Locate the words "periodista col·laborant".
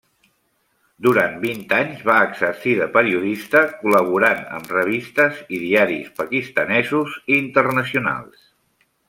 2.95-4.41